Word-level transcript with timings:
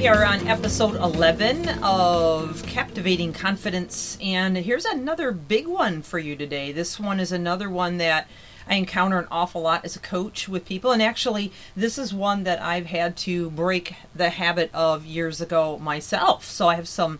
We 0.00 0.08
are 0.08 0.24
on 0.24 0.48
episode 0.48 0.94
11 0.94 1.68
of 1.82 2.62
Captivating 2.66 3.34
Confidence, 3.34 4.16
and 4.18 4.56
here's 4.56 4.86
another 4.86 5.30
big 5.30 5.66
one 5.66 6.00
for 6.00 6.18
you 6.18 6.36
today. 6.36 6.72
This 6.72 6.98
one 6.98 7.20
is 7.20 7.32
another 7.32 7.68
one 7.68 7.98
that 7.98 8.26
I 8.66 8.76
encounter 8.76 9.18
an 9.18 9.28
awful 9.30 9.60
lot 9.60 9.84
as 9.84 9.96
a 9.96 10.00
coach 10.00 10.48
with 10.48 10.64
people, 10.64 10.90
and 10.90 11.02
actually, 11.02 11.52
this 11.76 11.98
is 11.98 12.14
one 12.14 12.44
that 12.44 12.62
I've 12.62 12.86
had 12.86 13.14
to 13.18 13.50
break 13.50 13.94
the 14.14 14.30
habit 14.30 14.70
of 14.72 15.04
years 15.04 15.42
ago 15.42 15.78
myself. 15.78 16.46
So 16.46 16.68
I 16.68 16.76
have 16.76 16.88
some 16.88 17.18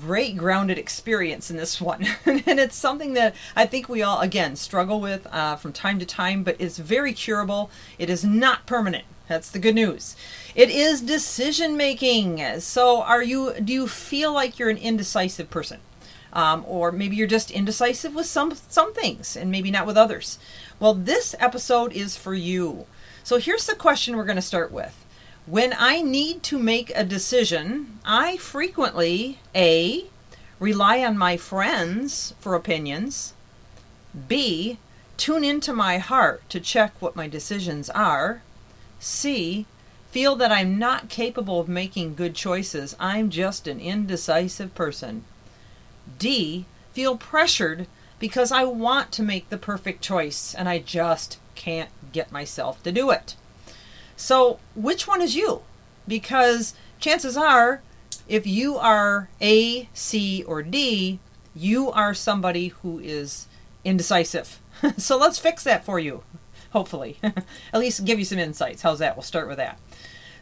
great 0.00 0.38
grounded 0.38 0.78
experience 0.78 1.50
in 1.50 1.58
this 1.58 1.82
one 1.82 2.06
and 2.24 2.60
it's 2.60 2.76
something 2.76 3.14
that 3.14 3.34
i 3.56 3.66
think 3.66 3.88
we 3.88 4.04
all 4.04 4.20
again 4.20 4.54
struggle 4.54 5.00
with 5.00 5.26
uh, 5.32 5.56
from 5.56 5.72
time 5.72 5.98
to 5.98 6.06
time 6.06 6.44
but 6.44 6.54
it's 6.60 6.78
very 6.78 7.12
curable 7.12 7.72
it 7.98 8.08
is 8.08 8.24
not 8.24 8.66
permanent 8.66 9.04
that's 9.26 9.50
the 9.50 9.58
good 9.58 9.74
news. 9.74 10.16
It 10.54 10.70
is 10.70 11.00
decision 11.00 11.76
making. 11.76 12.60
So, 12.60 13.02
are 13.02 13.22
you? 13.22 13.54
Do 13.54 13.72
you 13.72 13.88
feel 13.88 14.32
like 14.32 14.58
you're 14.58 14.70
an 14.70 14.76
indecisive 14.76 15.50
person, 15.50 15.80
um, 16.32 16.64
or 16.66 16.92
maybe 16.92 17.16
you're 17.16 17.26
just 17.26 17.50
indecisive 17.50 18.14
with 18.14 18.26
some 18.26 18.54
some 18.68 18.92
things 18.92 19.36
and 19.36 19.50
maybe 19.50 19.70
not 19.70 19.86
with 19.86 19.96
others? 19.96 20.38
Well, 20.78 20.94
this 20.94 21.34
episode 21.38 21.92
is 21.92 22.16
for 22.16 22.34
you. 22.34 22.86
So, 23.22 23.38
here's 23.38 23.66
the 23.66 23.74
question 23.74 24.16
we're 24.16 24.24
going 24.24 24.36
to 24.36 24.42
start 24.42 24.70
with. 24.70 25.04
When 25.46 25.74
I 25.76 26.02
need 26.02 26.42
to 26.44 26.58
make 26.58 26.90
a 26.94 27.04
decision, 27.04 27.98
I 28.04 28.36
frequently 28.36 29.38
a 29.54 30.04
rely 30.58 31.02
on 31.04 31.18
my 31.18 31.36
friends 31.36 32.34
for 32.40 32.54
opinions. 32.54 33.34
B 34.28 34.78
tune 35.16 35.44
into 35.44 35.72
my 35.72 35.98
heart 35.98 36.48
to 36.50 36.60
check 36.60 36.92
what 37.00 37.16
my 37.16 37.28
decisions 37.28 37.88
are 37.90 38.42
C. 39.04 39.66
Feel 40.10 40.34
that 40.36 40.50
I'm 40.50 40.78
not 40.78 41.10
capable 41.10 41.60
of 41.60 41.68
making 41.68 42.14
good 42.14 42.34
choices. 42.34 42.96
I'm 42.98 43.28
just 43.28 43.68
an 43.68 43.78
indecisive 43.78 44.74
person. 44.74 45.24
D. 46.18 46.64
Feel 46.94 47.18
pressured 47.18 47.86
because 48.18 48.50
I 48.50 48.64
want 48.64 49.12
to 49.12 49.22
make 49.22 49.50
the 49.50 49.58
perfect 49.58 50.00
choice 50.00 50.54
and 50.54 50.70
I 50.70 50.78
just 50.78 51.38
can't 51.54 51.90
get 52.12 52.32
myself 52.32 52.82
to 52.84 52.92
do 52.92 53.10
it. 53.10 53.36
So, 54.16 54.58
which 54.74 55.06
one 55.06 55.20
is 55.20 55.36
you? 55.36 55.60
Because 56.08 56.72
chances 56.98 57.36
are, 57.36 57.82
if 58.26 58.46
you 58.46 58.78
are 58.78 59.28
A, 59.42 59.90
C, 59.92 60.42
or 60.44 60.62
D, 60.62 61.18
you 61.54 61.90
are 61.90 62.14
somebody 62.14 62.68
who 62.68 63.00
is 63.00 63.48
indecisive. 63.84 64.60
so, 64.96 65.18
let's 65.18 65.38
fix 65.38 65.62
that 65.64 65.84
for 65.84 65.98
you 65.98 66.22
hopefully. 66.74 67.16
At 67.22 67.80
least 67.80 68.04
give 68.04 68.18
you 68.18 68.24
some 68.26 68.38
insights. 68.38 68.82
How's 68.82 68.98
that? 68.98 69.16
We'll 69.16 69.22
start 69.22 69.48
with 69.48 69.56
that. 69.56 69.78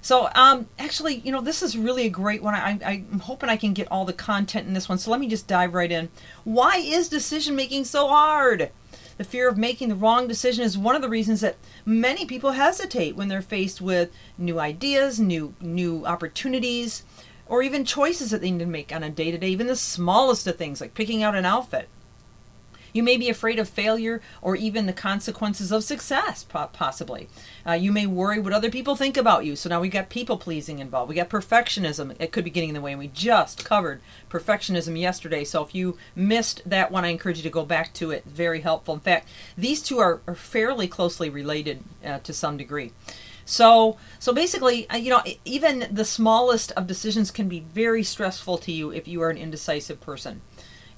So, 0.00 0.28
um, 0.34 0.66
actually, 0.80 1.16
you 1.16 1.30
know, 1.30 1.40
this 1.40 1.62
is 1.62 1.78
really 1.78 2.06
a 2.06 2.10
great 2.10 2.42
one. 2.42 2.54
I, 2.54 2.80
I'm 2.84 3.20
hoping 3.20 3.48
I 3.48 3.56
can 3.56 3.72
get 3.72 3.86
all 3.92 4.04
the 4.04 4.12
content 4.12 4.66
in 4.66 4.74
this 4.74 4.88
one. 4.88 4.98
So 4.98 5.12
let 5.12 5.20
me 5.20 5.28
just 5.28 5.46
dive 5.46 5.74
right 5.74 5.92
in. 5.92 6.08
Why 6.42 6.78
is 6.78 7.08
decision 7.08 7.54
making 7.54 7.84
so 7.84 8.08
hard? 8.08 8.70
The 9.18 9.24
fear 9.24 9.48
of 9.48 9.56
making 9.56 9.90
the 9.90 9.94
wrong 9.94 10.26
decision 10.26 10.64
is 10.64 10.76
one 10.76 10.96
of 10.96 11.02
the 11.02 11.08
reasons 11.08 11.42
that 11.42 11.56
many 11.84 12.26
people 12.26 12.52
hesitate 12.52 13.14
when 13.14 13.28
they're 13.28 13.42
faced 13.42 13.80
with 13.80 14.10
new 14.36 14.58
ideas, 14.58 15.20
new 15.20 15.54
new 15.60 16.04
opportunities, 16.06 17.04
or 17.46 17.62
even 17.62 17.84
choices 17.84 18.30
that 18.30 18.40
they 18.40 18.50
need 18.50 18.58
to 18.60 18.66
make 18.66 18.92
on 18.92 19.04
a 19.04 19.10
day 19.10 19.30
to 19.30 19.38
day, 19.38 19.50
even 19.50 19.66
the 19.66 19.76
smallest 19.76 20.46
of 20.46 20.56
things 20.56 20.80
like 20.80 20.94
picking 20.94 21.22
out 21.22 21.36
an 21.36 21.44
outfit. 21.44 21.88
You 22.92 23.02
may 23.02 23.16
be 23.16 23.28
afraid 23.28 23.58
of 23.58 23.68
failure 23.68 24.20
or 24.40 24.56
even 24.56 24.86
the 24.86 24.92
consequences 24.92 25.72
of 25.72 25.84
success, 25.84 26.44
possibly. 26.44 27.28
Uh, 27.66 27.72
you 27.72 27.92
may 27.92 28.06
worry 28.06 28.38
what 28.38 28.52
other 28.52 28.70
people 28.70 28.96
think 28.96 29.16
about 29.16 29.44
you. 29.44 29.56
So 29.56 29.68
now 29.68 29.80
we 29.80 29.88
got 29.88 30.08
people 30.08 30.36
pleasing 30.36 30.78
involved. 30.78 31.08
We 31.08 31.14
got 31.14 31.30
perfectionism. 31.30 32.14
It 32.18 32.32
could 32.32 32.44
be 32.44 32.50
getting 32.50 32.70
in 32.70 32.74
the 32.74 32.80
way. 32.80 32.92
And 32.92 32.98
we 32.98 33.08
just 33.08 33.64
covered 33.64 34.00
perfectionism 34.30 34.98
yesterday. 34.98 35.44
So 35.44 35.62
if 35.62 35.74
you 35.74 35.96
missed 36.14 36.62
that 36.66 36.90
one, 36.90 37.04
I 37.04 37.08
encourage 37.08 37.38
you 37.38 37.42
to 37.44 37.50
go 37.50 37.64
back 37.64 37.92
to 37.94 38.10
it. 38.10 38.24
Very 38.24 38.60
helpful. 38.60 38.94
In 38.94 39.00
fact, 39.00 39.28
these 39.56 39.82
two 39.82 39.98
are, 39.98 40.20
are 40.26 40.34
fairly 40.34 40.88
closely 40.88 41.30
related 41.30 41.82
uh, 42.04 42.18
to 42.20 42.32
some 42.32 42.56
degree. 42.56 42.92
So, 43.44 43.96
so 44.18 44.32
basically, 44.32 44.88
uh, 44.88 44.96
you 44.96 45.10
know, 45.10 45.22
even 45.44 45.88
the 45.90 46.04
smallest 46.04 46.72
of 46.72 46.86
decisions 46.86 47.30
can 47.30 47.48
be 47.48 47.60
very 47.60 48.02
stressful 48.02 48.58
to 48.58 48.72
you 48.72 48.90
if 48.90 49.08
you 49.08 49.20
are 49.22 49.30
an 49.30 49.36
indecisive 49.36 50.00
person. 50.00 50.42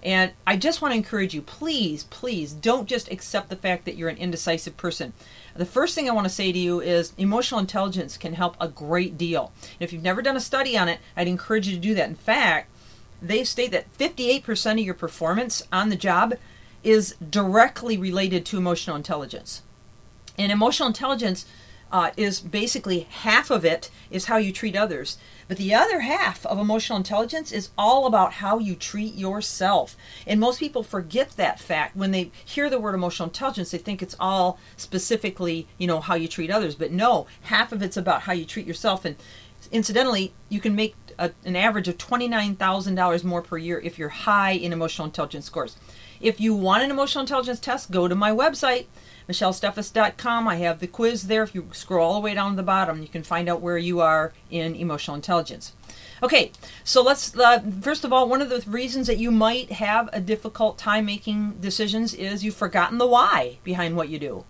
And 0.05 0.33
I 0.47 0.57
just 0.57 0.83
want 0.83 0.93
to 0.93 0.99
encourage 0.99 1.33
you, 1.33 1.41
please, 1.41 2.05
please 2.05 2.53
don't 2.53 2.87
just 2.87 3.11
accept 3.11 3.49
the 3.49 3.57
fact 3.57 3.87
that 3.87 3.97
you're 3.97 4.11
an 4.11 4.19
indecisive 4.19 4.77
person. 4.77 5.15
The 5.57 5.65
first 5.65 5.95
thing 5.95 6.11
I 6.11 6.13
want 6.13 6.27
to 6.27 6.33
say 6.33 6.53
to 6.53 6.59
you 6.59 6.81
is 6.81 7.15
emotional 7.17 7.61
intelligence 7.61 8.19
can 8.19 8.35
help 8.35 8.57
a 8.61 8.69
great 8.69 9.17
deal. 9.17 9.53
if 9.81 9.93
you've 9.93 10.03
never 10.03 10.21
done 10.21 10.37
a 10.37 10.41
study 10.41 10.77
on 10.77 10.89
it, 10.89 11.01
I'd 11.17 11.29
encourage 11.29 11.67
you 11.69 11.75
to 11.75 11.81
do 11.81 11.95
that. 11.95 12.09
In 12.09 12.17
fact, 12.17 12.71
they 13.23 13.45
state 13.45 13.71
that 13.71 13.91
58% 13.97 14.73
of 14.73 14.79
your 14.81 14.95
performance 14.95 15.63
on 15.73 15.89
the 15.89 15.97
job 15.97 16.35
is 16.83 17.15
directly 17.31 17.97
related 17.97 18.45
to 18.47 18.59
emotional 18.59 18.97
intelligence. 18.97 19.63
And 20.37 20.53
emotional 20.53 20.89
intelligence 20.89 21.47
uh, 21.93 22.11
is 22.17 22.41
basically 22.41 23.01
half 23.01 23.51
of 23.51 23.65
it 23.65 23.91
is 24.11 24.27
how 24.27 24.37
you 24.37 24.53
treat 24.53 24.77
others. 24.77 25.19
But 25.47 25.59
the 25.59 25.75
other 25.75 26.01
half 26.01 26.45
of 26.47 26.59
emotional 26.59 26.97
intelligence 26.97 27.53
is 27.53 27.71
all 27.77 28.07
about 28.07 28.35
how 28.35 28.59
you 28.59 28.75
treat 28.75 29.15
yourself. 29.15 29.97
And 30.27 30.41
most 30.41 30.59
people 30.59 30.83
forget 30.83 31.33
that 31.33 31.61
fact 31.61 31.97
when 31.97 32.11
they 32.11 32.31
hear 32.45 32.71
the 32.71 32.81
word 32.81 32.95
emotional 32.95 33.29
intelligence. 33.29 33.71
They 33.71 33.79
think 33.79 34.03
it's 34.03 34.17
all 34.19 34.59
specifically, 34.77 35.67
you 35.79 35.87
know, 35.87 36.01
how 36.01 36.15
you 36.15 36.29
treat 36.29 36.51
others. 36.51 36.75
But 36.75 36.93
no, 36.93 37.27
half 37.43 37.73
of 37.73 37.83
it's 37.83 37.97
about 37.97 38.23
how 38.23 38.33
you 38.33 38.45
treat 38.45 38.67
yourself. 38.67 39.05
And 39.05 39.17
incidentally, 39.71 40.33
you 40.49 40.61
can 40.61 40.75
make 40.75 40.95
a, 41.19 41.33
an 41.45 41.57
average 41.57 41.89
of 41.89 41.99
$29,000 41.99 43.25
more 43.25 43.43
per 43.43 43.59
year 43.59 43.81
if 43.81 43.99
you're 43.99 44.09
high 44.09 44.53
in 44.53 44.73
emotional 44.73 45.07
intelligence 45.07 45.47
scores. 45.47 45.77
If 46.21 46.41
you 46.41 46.55
want 46.55 46.83
an 46.83 46.91
emotional 46.91 47.23
intelligence 47.23 47.61
test, 47.61 47.91
go 47.91 48.09
to 48.09 48.15
my 48.15 48.31
website 48.31 48.87
michellesteffes.com. 49.29 50.49
I 50.49 50.57
have 50.57 50.81
the 50.81 50.87
quiz 50.87 51.27
there. 51.27 51.43
If 51.43 51.55
you 51.55 51.69
scroll 51.73 52.13
all 52.13 52.15
the 52.15 52.21
way 52.21 52.35
down 52.35 52.51
to 52.53 52.57
the 52.57 52.63
bottom, 52.63 53.03
you 53.03 53.09
can 53.09 53.23
find 53.23 53.49
out 53.49 53.61
where 53.61 53.79
you 53.79 54.01
are 54.01 54.33
in 54.51 54.75
emotional 54.75 55.15
intelligence. 55.15 55.73
Okay, 56.23 56.53
so 56.85 57.03
let's 57.03 57.37
uh, 57.37 57.61
first 57.81 58.05
of 58.05 58.13
all, 58.13 58.29
one 58.29 58.43
of 58.43 58.49
the 58.49 58.65
reasons 58.69 59.07
that 59.07 59.19
you 59.19 59.31
might 59.31 59.73
have 59.73 60.09
a 60.13 60.21
difficult 60.21 60.79
time 60.79 61.07
making 61.07 61.53
decisions 61.61 62.15
is 62.15 62.45
you've 62.45 62.55
forgotten 62.55 62.99
the 62.99 63.07
why 63.07 63.59
behind 63.65 63.97
what 63.97 64.09
you 64.09 64.19
do. 64.19 64.45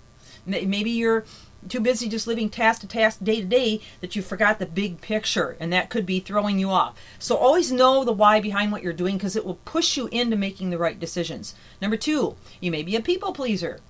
Maybe 0.46 0.90
you're 0.90 1.24
too 1.68 1.80
busy 1.80 2.08
just 2.08 2.26
living 2.26 2.48
task 2.48 2.80
to 2.80 2.86
task, 2.86 3.18
day 3.22 3.40
to 3.40 3.46
day, 3.46 3.80
that 4.00 4.14
you 4.14 4.22
forgot 4.22 4.58
the 4.58 4.66
big 4.66 5.00
picture, 5.00 5.56
and 5.60 5.72
that 5.72 5.90
could 5.90 6.06
be 6.06 6.20
throwing 6.20 6.58
you 6.58 6.70
off. 6.70 6.94
So 7.18 7.36
always 7.36 7.72
know 7.72 8.04
the 8.04 8.12
why 8.12 8.40
behind 8.40 8.72
what 8.72 8.82
you're 8.82 8.92
doing 8.92 9.16
because 9.16 9.36
it 9.36 9.44
will 9.44 9.60
push 9.64 9.96
you 9.96 10.08
into 10.08 10.36
making 10.36 10.70
the 10.70 10.78
right 10.78 10.98
decisions. 10.98 11.54
Number 11.80 11.96
two, 11.96 12.36
you 12.60 12.70
may 12.70 12.82
be 12.82 12.96
a 12.96 13.00
people 13.00 13.32
pleaser. 13.32 13.80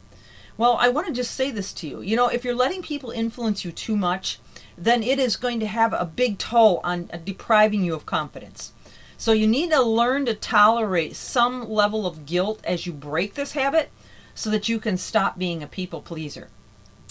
Well, 0.57 0.77
I 0.81 0.89
want 0.89 1.09
to 1.09 1.13
just 1.13 1.35
say 1.35 1.51
this 1.51 1.73
to 1.75 1.89
you. 1.89 2.01
You 2.01 2.15
know, 2.15 2.29
if 2.29 2.45
you're 2.45 2.55
letting 2.55 2.83
people 2.83 3.11
influence 3.11 3.65
you 3.65 3.73
too 3.73 3.97
much, 3.97 4.39
then 4.79 5.03
it 5.03 5.19
is 5.19 5.37
going 5.37 5.61
to 5.61 5.67
have 5.67 5.93
a 5.93 6.05
big 6.05 6.39
toll 6.39 6.81
on 6.85 7.11
uh, 7.13 7.17
depriving 7.17 7.83
you 7.83 7.95
of 7.95 8.07
confidence. 8.07 8.73
So 9.17 9.33
you 9.33 9.47
need 9.47 9.71
to 9.71 9.83
learn 9.83 10.27
to 10.27 10.35
tolerate 10.35 11.17
some 11.17 11.69
level 11.69 12.07
of 12.07 12.27
guilt 12.27 12.61
as 12.65 12.87
you 12.87 12.93
break 12.93 13.35
this 13.35 13.53
habit 13.53 13.91
so 14.35 14.51
that 14.51 14.69
you 14.69 14.79
can 14.79 14.97
stop 14.97 15.39
being 15.39 15.63
a 15.63 15.67
people 15.67 16.03
pleaser. 16.03 16.49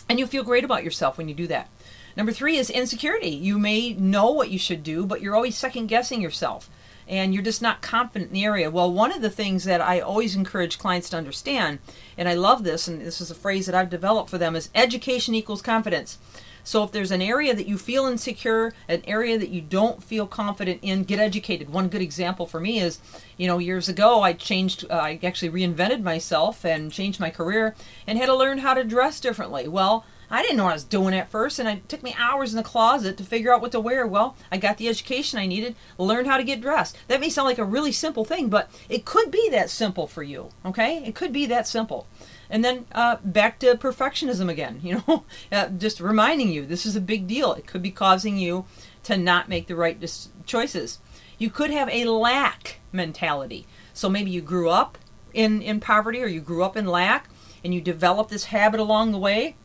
And 0.10 0.20
you 0.20 0.28
feel 0.28 0.44
great 0.44 0.64
about 0.64 0.84
yourself 0.84 1.18
when 1.18 1.28
you 1.28 1.36
do 1.36 1.48
that. 1.48 1.70
Number 2.16 2.32
three 2.32 2.58
is 2.58 2.70
insecurity. 2.70 3.30
You 3.30 3.58
may 3.58 3.94
know 3.94 4.32
what 4.32 4.52
you 4.52 4.60
should 4.60 4.84
do, 4.84 5.06
but 5.06 5.22
you're 5.22 5.36
always 5.36 5.58
second 5.58 5.88
guessing 5.88 6.22
yourself 6.22 6.70
and 7.08 7.34
you're 7.34 7.44
just 7.44 7.62
not 7.62 7.82
confident 7.82 8.30
in 8.30 8.34
the 8.34 8.46
area. 8.46 8.72
Well, 8.72 8.92
one 8.92 9.12
of 9.12 9.22
the 9.22 9.30
things 9.30 9.66
that 9.66 9.82
I 9.82 10.00
always 10.00 10.36
encourage 10.36 10.80
clients 10.80 11.10
to 11.10 11.18
understand, 11.18 11.80
and 12.18 12.30
I 12.30 12.34
love 12.34 12.64
this, 12.64 12.88
and 12.88 13.02
this 13.02 13.20
is 13.20 13.32
a 13.32 13.36
phrase 13.36 13.66
that 13.66 13.76
I've 13.76 13.90
developed 13.90 14.30
for 14.30 14.38
them, 14.38 14.56
is 14.56 14.70
education 14.74 15.36
equals 15.36 15.62
confidence. 15.62 16.18
So 16.64 16.84
if 16.84 16.92
there's 16.92 17.12
an 17.12 17.22
area 17.22 17.54
that 17.54 17.68
you 17.68 17.78
feel 17.78 18.06
insecure, 18.06 18.74
an 18.88 19.02
area 19.06 19.38
that 19.38 19.50
you 19.50 19.62
don't 19.62 20.02
feel 20.02 20.26
confident 20.26 20.80
in, 20.82 21.04
get 21.04 21.20
educated. 21.20 21.70
One 21.70 21.90
good 21.90 22.02
example 22.02 22.46
for 22.46 22.60
me 22.60 22.80
is, 22.80 23.00
you 23.38 23.48
know, 23.48 23.58
years 23.58 23.90
ago 23.90 24.22
I 24.22 24.34
changed, 24.34 24.86
uh, 24.90 24.94
I 24.94 25.20
actually 25.24 25.50
reinvented 25.50 26.02
myself 26.02 26.64
and 26.66 26.92
changed 26.92 27.20
my 27.20 27.30
career 27.30 27.76
and 28.08 28.18
had 28.18 28.28
to 28.28 28.36
learn 28.36 28.60
how 28.60 28.74
to 28.74 28.84
dress 28.84 29.20
differently. 29.20 29.68
Well, 29.68 30.06
I 30.32 30.42
didn't 30.42 30.58
know 30.58 30.64
what 30.64 30.72
I 30.72 30.74
was 30.74 30.84
doing 30.84 31.14
at 31.14 31.30
first, 31.30 31.60
and 31.60 31.70
it 31.70 31.88
took 31.88 32.02
me 32.02 32.16
hours 32.18 32.54
in 32.54 32.58
the 32.58 32.64
closet 32.64 33.18
to 33.18 33.24
figure 33.24 33.54
out 33.54 33.62
what 33.62 33.72
to 33.74 33.80
wear. 33.80 34.08
Well, 34.08 34.36
I 34.52 34.58
got 34.58 34.80
the 34.80 34.88
education 34.88 35.38
I 35.38 35.46
needed, 35.46 35.76
learned 36.00 36.26
how 36.26 36.38
to 36.38 36.44
get 36.44 36.60
dressed. 36.60 36.98
That 37.08 37.20
may 37.20 37.30
sound 37.30 37.48
like 37.48 37.60
a 37.60 37.64
really 37.64 37.92
simple 37.92 38.26
thing, 38.26 38.50
but 38.50 38.72
it 38.90 39.06
could 39.06 39.30
be 39.30 39.48
that 39.52 39.70
simple 39.70 40.08
for 40.08 40.24
you, 40.24 40.50
okay? 40.66 41.04
It 41.06 41.14
could 41.14 41.34
be 41.34 41.46
that 41.48 41.68
simple. 41.68 42.08
And 42.50 42.64
then 42.64 42.86
uh, 42.92 43.18
back 43.24 43.60
to 43.60 43.76
perfectionism 43.76 44.50
again, 44.50 44.80
you 44.84 45.04
know, 45.08 45.26
uh, 45.52 45.70
just 45.70 46.00
reminding 46.00 46.50
you 46.50 46.66
this 46.66 46.86
is 46.86 46.96
a 46.96 47.02
big 47.02 47.28
deal. 47.28 47.54
It 47.54 47.68
could 47.68 47.82
be 47.82 47.92
causing 47.92 48.38
you 48.38 48.66
to 49.04 49.18
not 49.18 49.50
make 49.50 49.68
the 49.68 49.76
right 49.76 50.00
dis- 50.00 50.30
choices. 50.46 51.00
You 51.38 51.50
could 51.50 51.72
have 51.72 51.90
a 51.90 52.06
lack 52.06 52.80
mentality. 52.92 53.66
So 53.94 54.10
maybe 54.10 54.32
you 54.32 54.42
grew 54.42 54.70
up 54.70 54.98
in, 55.34 55.62
in 55.62 55.80
poverty 55.80 56.22
or 56.22 56.28
you 56.28 56.42
grew 56.42 56.64
up 56.64 56.78
in 56.78 56.86
lack 56.86 57.30
and 57.64 57.74
you 57.74 57.82
developed 57.82 58.30
this 58.30 58.46
habit 58.46 58.80
along 58.80 59.12
the 59.12 59.18
way 59.18 59.56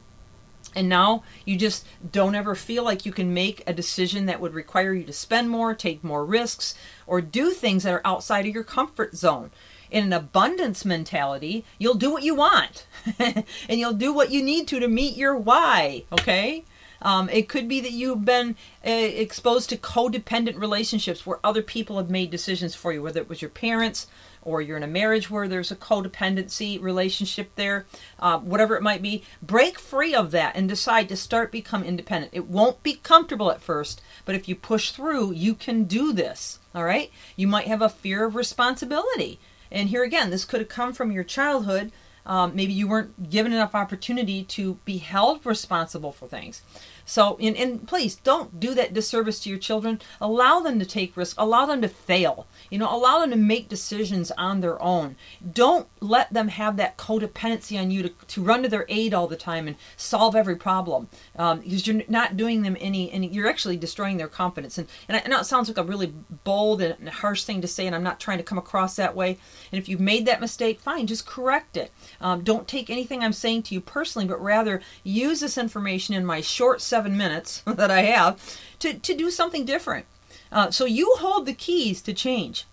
and 0.75 0.89
now 0.89 1.23
you 1.45 1.57
just 1.57 1.87
don't 2.13 2.35
ever 2.35 2.55
feel 2.55 2.85
like 2.85 3.07
you 3.07 3.13
can 3.13 3.33
make 3.33 3.63
a 3.67 3.73
decision 3.73 4.27
that 4.27 4.41
would 4.41 4.55
require 4.55 4.93
you 4.93 5.05
to 5.05 5.13
spend 5.13 5.51
more, 5.51 5.75
take 5.75 6.05
more 6.05 6.25
risks, 6.25 6.75
or 7.07 7.21
do 7.21 7.51
things 7.51 7.83
that 7.83 7.95
are 7.95 8.03
outside 8.05 8.47
of 8.47 8.55
your 8.55 8.65
comfort 8.65 9.17
zone. 9.17 9.51
In 9.91 10.05
an 10.05 10.13
abundance 10.13 10.85
mentality, 10.85 11.65
you'll 11.79 11.95
do 11.95 12.11
what 12.11 12.23
you 12.23 12.35
want 12.35 12.87
and 13.19 13.45
you'll 13.69 13.93
do 13.93 14.13
what 14.13 14.31
you 14.31 14.43
need 14.43 14.69
to 14.69 14.81
to 14.81 14.89
meet 14.89 15.17
your 15.17 15.37
why, 15.37 16.05
okay? 16.13 16.65
Um, 17.01 17.29
it 17.29 17.49
could 17.49 17.69
be 17.69 17.81
that 17.81 17.93
you've 17.93 18.25
been 18.25 18.57
uh, 18.87 18.91
exposed 18.91 19.71
to 19.71 19.77
codependent 19.77 20.59
relationships 20.61 21.25
where 21.25 21.39
other 21.45 21.63
people 21.63 21.97
have 21.97 22.11
made 22.11 22.31
decisions 22.31 22.75
for 22.75 22.93
you, 22.93 23.03
whether 23.03 23.21
it 23.21 23.29
was 23.29 23.41
your 23.41 23.51
parents, 23.51 24.09
or 24.43 24.63
you're 24.63 24.77
in 24.77 24.83
a 24.83 24.89
marriage 24.89 25.31
where 25.31 25.47
there's 25.47 25.71
a 25.71 25.77
codependency 25.77 26.81
relationship 26.81 27.51
there, 27.55 27.87
uh, 28.19 28.39
whatever 28.39 28.77
it 28.77 28.83
might 28.83 29.03
be, 29.03 29.23
break 29.43 29.79
free 29.79 30.15
of 30.15 30.31
that 30.31 30.57
and 30.57 30.69
decide 30.69 31.09
to 31.09 31.17
start 31.17 31.53
become 31.53 31.85
independent. 31.85 32.33
It 32.35 32.47
won't 32.47 32.83
be 32.83 32.95
comfortable 32.95 33.51
at 33.51 33.61
first, 33.61 34.01
but 34.25 34.35
if 34.35 34.49
you 34.49 34.55
push 34.55 34.91
through, 34.91 35.33
you 35.33 35.55
can 35.55 35.85
do 35.85 36.13
this. 36.13 36.59
All 36.75 36.85
right? 36.85 37.11
You 37.37 37.47
might 37.47 37.67
have 37.67 37.83
a 37.83 37.89
fear 37.89 38.25
of 38.25 38.35
responsibility. 38.35 39.39
And 39.71 39.89
here 39.89 40.03
again, 40.03 40.31
this 40.31 40.45
could 40.45 40.61
have 40.61 40.69
come 40.69 40.93
from 40.93 41.13
your 41.13 41.25
childhood. 41.25 41.93
Um, 42.27 42.55
maybe 42.55 42.73
you 42.73 42.87
weren't 42.87 43.31
given 43.31 43.53
enough 43.53 43.75
opportunity 43.75 44.45
to 44.45 44.75
be 44.85 44.99
held 44.99 45.45
responsible 45.47 46.13
for 46.13 46.29
things. 46.29 46.63
So, 47.09 47.39
and, 47.41 47.57
and 47.57 47.89
please 47.89 48.17
don't 48.17 48.61
do 48.61 48.75
that 48.75 48.93
disservice 48.93 49.41
to 49.41 49.49
your 49.49 49.59
children. 49.59 49.99
Allow 50.21 50.61
them 50.61 50.79
to 50.79 50.85
take 50.85 51.17
risks. 51.17 51.35
Allow 51.39 51.65
them 51.65 51.81
to 51.81 51.89
fail. 51.89 52.47
You 52.69 52.79
know, 52.79 52.95
allow 52.95 53.21
them 53.21 53.31
to 53.31 53.37
make 53.37 53.71
decisions 53.71 54.31
on 54.33 54.61
their 54.61 54.81
own. 54.83 55.17
Don't 55.55 55.89
let 56.01 56.31
them 56.31 56.49
have 56.49 56.77
that 56.77 56.99
codependency 56.99 57.81
on 57.81 57.91
you 57.91 58.03
to, 58.03 58.09
to 58.11 58.43
run 58.43 58.63
to 58.63 58.69
their 58.69 58.85
aid 58.91 59.15
all 59.15 59.27
the 59.27 59.37
time 59.37 59.67
and 59.67 59.77
solve 59.97 60.37
every 60.37 60.57
problem 60.57 61.09
um, 61.37 61.61
because 61.61 61.87
you're 61.87 62.03
not 62.09 62.37
doing 62.37 62.61
them 62.61 62.77
any, 62.79 63.11
and 63.11 63.25
you're 63.25 63.49
actually 63.49 63.79
destroying 63.79 64.19
their 64.19 64.29
confidence. 64.29 64.77
And, 64.77 64.87
and 65.09 65.17
I 65.17 65.27
know 65.29 65.41
it 65.41 65.47
sounds 65.47 65.69
like 65.69 65.79
a 65.79 65.83
really 65.83 66.13
bold 66.45 66.83
and 66.83 67.09
harsh 67.09 67.45
thing 67.45 67.63
to 67.63 67.69
say, 67.69 67.87
and 67.87 67.97
I'm 67.97 68.03
not 68.03 68.21
trying 68.21 68.39
to 68.39 68.45
come 68.45 68.59
across 68.59 68.97
that 68.97 69.17
way. 69.17 69.39
And 69.73 69.81
if 69.81 69.89
you've 69.89 69.99
made 69.99 70.27
that 70.27 70.43
mistake, 70.43 70.79
fine, 70.79 71.07
just 71.07 71.27
correct 71.27 71.79
it. 71.79 71.91
Um, 72.21 72.45
don't 72.45 72.69
take 72.69 72.91
anything 72.91 73.25
I'm 73.25 73.33
saying 73.33 73.63
to 73.65 73.75
you 73.75 73.81
personally, 73.81 74.29
but 74.29 74.43
rather 74.43 74.83
use 75.05 75.41
this 75.41 75.57
information 75.57 76.15
in 76.15 76.27
my 76.27 76.43
short 76.43 76.83
seven 76.99 77.17
minutes 77.17 77.61
that 77.67 77.93
I 77.93 78.03
have 78.03 78.59
to, 78.81 78.95
to 78.95 79.15
do 79.15 79.31
something 79.31 79.65
different. 79.65 80.07
Uh, 80.51 80.73
so 80.73 80.85
you 80.85 81.15
hold 81.19 81.47
the 81.47 81.53
keys 81.53 82.03
to 82.03 82.13
change. 82.13 82.65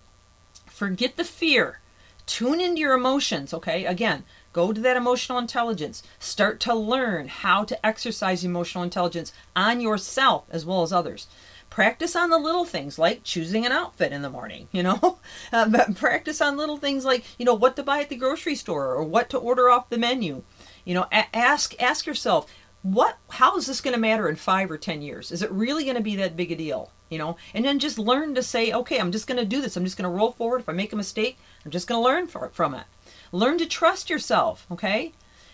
Forget 0.66 1.16
the 1.16 1.22
fear. 1.24 1.80
Tune 2.26 2.60
into 2.60 2.80
your 2.80 2.94
emotions, 2.94 3.54
okay? 3.54 3.84
Again, 3.84 4.24
go 4.52 4.72
to 4.72 4.80
that 4.80 4.96
emotional 4.96 5.38
intelligence. 5.38 6.02
Start 6.18 6.58
to 6.60 6.74
learn 6.74 7.28
how 7.28 7.62
to 7.62 7.86
exercise 7.86 8.42
emotional 8.42 8.82
intelligence 8.82 9.32
on 9.54 9.80
yourself 9.80 10.46
as 10.50 10.66
well 10.66 10.82
as 10.82 10.92
others. 10.92 11.28
Practice 11.70 12.16
on 12.16 12.30
the 12.30 12.38
little 12.38 12.64
things 12.64 12.98
like 12.98 13.22
choosing 13.22 13.64
an 13.64 13.70
outfit 13.70 14.10
in 14.12 14.22
the 14.22 14.30
morning, 14.30 14.66
you 14.72 14.82
know? 14.82 15.18
Uh, 15.52 15.68
but 15.68 15.94
practice 15.94 16.40
on 16.40 16.56
little 16.56 16.78
things 16.78 17.04
like, 17.04 17.22
you 17.38 17.44
know, 17.44 17.54
what 17.54 17.76
to 17.76 17.84
buy 17.84 18.00
at 18.00 18.08
the 18.08 18.16
grocery 18.16 18.56
store 18.56 18.92
or 18.92 19.04
what 19.04 19.30
to 19.30 19.38
order 19.38 19.70
off 19.70 19.88
the 19.88 19.98
menu. 19.98 20.42
You 20.84 20.94
know, 20.94 21.06
a- 21.12 21.36
ask 21.36 21.80
ask 21.80 22.06
yourself, 22.06 22.50
what 22.92 23.18
how 23.30 23.56
is 23.56 23.66
this 23.66 23.80
going 23.80 23.94
to 23.94 24.00
matter 24.00 24.28
in 24.28 24.36
5 24.36 24.70
or 24.70 24.78
10 24.78 25.02
years? 25.02 25.32
Is 25.32 25.42
it 25.42 25.50
really 25.50 25.84
going 25.84 25.96
to 25.96 26.02
be 26.02 26.16
that 26.16 26.36
big 26.36 26.52
a 26.52 26.56
deal? 26.56 26.90
You 27.10 27.18
know, 27.18 27.36
and 27.54 27.64
then 27.64 27.78
just 27.78 27.98
learn 27.98 28.34
to 28.34 28.42
say, 28.42 28.72
okay, 28.72 28.98
I'm 28.98 29.12
just 29.12 29.26
going 29.26 29.38
to 29.38 29.44
do 29.44 29.60
this. 29.60 29.76
I'm 29.76 29.84
just 29.84 29.96
going 29.96 30.10
to 30.10 30.16
roll 30.16 30.32
forward. 30.32 30.60
If 30.60 30.68
I 30.68 30.72
make 30.72 30.92
a 30.92 30.96
mistake, 30.96 31.38
I'm 31.64 31.70
just 31.70 31.86
going 31.86 32.00
to 32.00 32.04
learn 32.04 32.26
for, 32.26 32.48
from 32.48 32.74
it. 32.74 32.84
Learn 33.30 33.58
to 33.58 33.66
trust 33.66 34.10
yourself, 34.10 34.66
okay? 34.70 35.12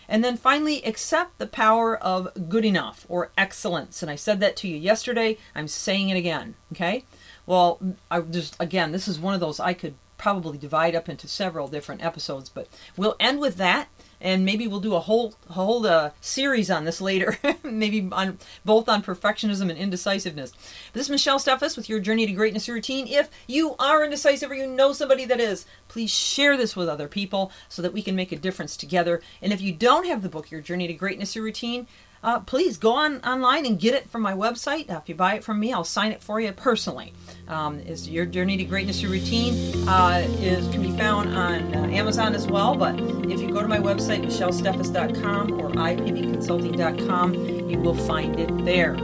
And 0.09 0.25
then 0.25 0.37
finally, 0.37 0.83
accept 0.85 1.39
the 1.39 1.47
power 1.47 1.97
of 1.97 2.49
good 2.49 2.65
enough 2.65 3.07
or 3.09 3.31
excellence. 3.37 4.03
And 4.03 4.11
I 4.11 4.17
said 4.17 4.41
that 4.41 4.57
to 4.57 4.69
you 4.69 4.77
yesterday. 4.77 5.39
I'm 5.55 5.69
saying 5.69 6.09
it 6.09 6.17
again, 6.17 6.55
okay? 6.73 7.05
Well, 7.47 7.79
I 8.11 8.21
just, 8.21 8.57
again, 8.59 8.93
this 8.93 9.09
is 9.09 9.19
one 9.19 9.35
of 9.35 9.41
those 9.41 9.61
I 9.61 9.75
could 9.75 9.95
probably 10.23 10.57
divide 10.57 10.95
up 10.95 11.09
into 11.09 11.27
several 11.27 11.67
different 11.67 12.05
episodes, 12.05 12.49
but 12.49 12.69
we'll 12.97 13.17
end 13.19 13.41
with 13.41 13.57
that 13.57 13.89
and 14.23 14.45
maybe 14.45 14.67
we'll 14.67 14.81
do 14.81 14.95
a 14.95 15.01
whole 15.01 15.35
whole 15.51 15.85
uh, 15.87 16.11
series 16.21 16.71
on 16.71 16.85
this 16.85 17.01
later, 17.01 17.37
maybe 17.63 18.09
on 18.13 18.39
both 18.65 18.89
on 18.89 19.03
perfectionism 19.03 19.69
and 19.69 19.79
indecisiveness. 19.79 20.53
This 20.93 21.07
is 21.07 21.11
Michelle 21.11 21.41
Steffes 21.41 21.77
with 21.77 21.89
your 21.89 22.01
Journey 22.01 22.27
to 22.27 22.33
Greatness 22.33 22.69
routine. 22.69 23.07
If 23.09 23.29
you 23.47 23.75
are 23.79 24.05
indecisive 24.05 24.51
or 24.51 24.55
you 24.55 24.67
know 24.67 24.93
somebody 24.93 25.25
that 25.27 25.41
is, 25.41 25.67
please 25.89 26.11
share 26.11 26.57
this 26.57 26.77
with 26.77 26.89
other 26.89 27.09
people 27.09 27.51
so 27.69 27.83
that 27.83 27.93
we 27.93 28.01
can 28.01 28.17
make 28.17 28.33
a 28.33 28.37
difference 28.37 28.77
together. 28.77 29.21
And 29.43 29.53
if 29.53 29.61
you 29.61 29.73
don't 29.73 30.07
have 30.07 30.23
the 30.23 30.29
book, 30.29 30.51
Your 30.51 30.61
Journey 30.61 30.87
to 30.87 30.95
Greatness 30.95 31.37
routine, 31.37 31.89
uh, 32.23 32.41
please 32.41 32.77
go 32.77 32.93
on 32.93 33.21
online 33.23 33.67
and 33.67 33.79
get 33.81 33.95
it 33.95 34.09
from 34.09 34.23
my 34.23 34.33
website. 34.33 34.91
Uh, 34.91 34.99
if 35.03 35.09
you 35.09 35.15
buy 35.15 35.35
it 35.35 35.45
from 35.45 35.59
me, 35.59 35.73
I'll 35.73 35.85
sign 35.85 36.13
it 36.13 36.23
for 36.23 36.41
you 36.41 36.53
personally. 36.53 37.13
Um, 37.49 37.81
is 37.81 38.09
your 38.09 38.25
journey 38.27 38.57
to 38.57 38.65
greatness 38.65 39.03
your 39.03 39.11
routine 39.11 39.89
uh, 39.89 40.25
is 40.39 40.69
can 40.69 40.83
be 40.83 40.97
found 40.97 41.35
on 41.35 41.75
uh, 41.75 41.87
Amazon 41.89 42.35
as 42.35 42.47
well. 42.47 42.77
But 42.77 42.95
if 43.01 43.41
you 43.41 43.51
go 43.51 43.61
to 43.61 43.69
my 43.69 43.79
website 43.79 44.23
michellesteffes.com 44.25 45.61
or 45.61 45.71
ipbconsulting.com, 45.71 47.35
you 47.69 47.79
will 47.79 47.97
find 47.97 48.39
it 48.39 48.65
there. 48.65 48.97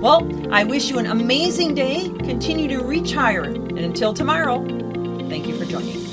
Well, 0.00 0.30
I 0.52 0.64
wish 0.64 0.90
you 0.90 0.98
an 0.98 1.06
amazing 1.06 1.74
day. 1.74 2.08
Continue 2.20 2.68
to 2.68 2.84
reach 2.84 3.12
higher, 3.12 3.44
and 3.44 3.78
until 3.78 4.14
tomorrow, 4.14 4.64
thank 5.28 5.48
you 5.48 5.56
for 5.58 5.64
joining. 5.64 6.07